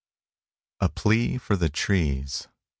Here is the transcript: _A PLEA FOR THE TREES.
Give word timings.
_A 0.83 0.89
PLEA 0.89 1.37
FOR 1.37 1.55
THE 1.55 1.69
TREES. 1.69 2.47